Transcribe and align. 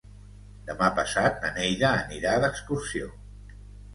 Demà 0.69 0.87
passat 0.99 1.37
na 1.43 1.51
Neida 1.59 1.91
anirà 2.05 2.33
d'excursió. 2.45 3.13